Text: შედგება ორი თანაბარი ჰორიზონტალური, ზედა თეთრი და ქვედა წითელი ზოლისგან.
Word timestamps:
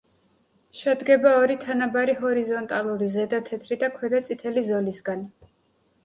შედგება 0.77 1.33
ორი 1.41 1.57
თანაბარი 1.65 2.15
ჰორიზონტალური, 2.21 3.09
ზედა 3.15 3.41
თეთრი 3.51 3.77
და 3.83 3.91
ქვედა 3.99 4.23
წითელი 4.31 4.65
ზოლისგან. 4.71 5.23